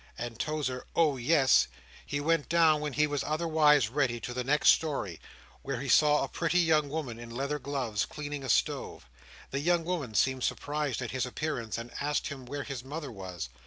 [0.17, 1.67] and Tozer, "Oh yes!"
[2.03, 5.19] he went down when he was otherwise ready, to the next storey,
[5.61, 9.07] where he saw a pretty young woman in leather gloves, cleaning a stove.
[9.51, 13.49] The young woman seemed surprised at his appearance, and asked him where his mother was.